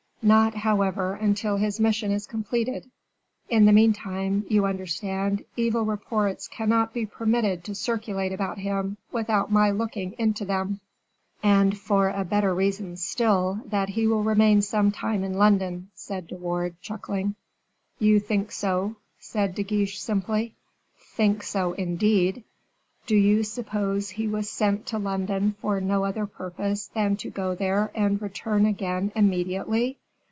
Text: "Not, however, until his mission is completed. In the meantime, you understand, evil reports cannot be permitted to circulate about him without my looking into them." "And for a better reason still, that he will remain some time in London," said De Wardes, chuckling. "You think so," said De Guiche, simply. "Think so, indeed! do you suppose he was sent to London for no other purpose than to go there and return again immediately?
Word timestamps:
"Not, 0.23 0.53
however, 0.53 1.13
until 1.15 1.57
his 1.57 1.79
mission 1.79 2.11
is 2.11 2.27
completed. 2.27 2.91
In 3.49 3.65
the 3.65 3.71
meantime, 3.71 4.45
you 4.47 4.67
understand, 4.67 5.43
evil 5.55 5.83
reports 5.83 6.47
cannot 6.47 6.93
be 6.93 7.07
permitted 7.07 7.63
to 7.63 7.73
circulate 7.73 8.31
about 8.31 8.59
him 8.59 8.97
without 9.11 9.51
my 9.51 9.71
looking 9.71 10.13
into 10.19 10.45
them." 10.45 10.79
"And 11.41 11.75
for 11.75 12.09
a 12.09 12.23
better 12.23 12.53
reason 12.53 12.97
still, 12.97 13.61
that 13.65 13.89
he 13.89 14.05
will 14.05 14.21
remain 14.21 14.61
some 14.61 14.91
time 14.91 15.23
in 15.23 15.33
London," 15.39 15.89
said 15.95 16.27
De 16.27 16.35
Wardes, 16.35 16.77
chuckling. 16.83 17.33
"You 17.97 18.19
think 18.19 18.51
so," 18.51 18.97
said 19.17 19.55
De 19.55 19.63
Guiche, 19.63 19.99
simply. 19.99 20.53
"Think 20.99 21.41
so, 21.41 21.73
indeed! 21.73 22.43
do 23.07 23.15
you 23.15 23.41
suppose 23.43 24.11
he 24.11 24.27
was 24.27 24.47
sent 24.51 24.85
to 24.85 24.99
London 24.99 25.55
for 25.59 25.81
no 25.81 26.05
other 26.05 26.27
purpose 26.27 26.91
than 26.93 27.15
to 27.15 27.31
go 27.31 27.55
there 27.55 27.89
and 27.95 28.21
return 28.21 28.67
again 28.67 29.11
immediately? 29.15 29.97